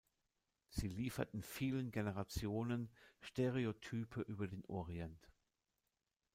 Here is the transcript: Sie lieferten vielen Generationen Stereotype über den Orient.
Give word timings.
Sie 0.71 0.87
lieferten 0.87 1.43
vielen 1.43 1.91
Generationen 1.91 2.89
Stereotype 3.19 4.21
über 4.21 4.47
den 4.47 4.65
Orient. 4.65 5.29